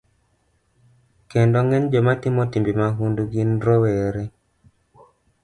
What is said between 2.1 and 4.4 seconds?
timo timbe mahundu gin rowere.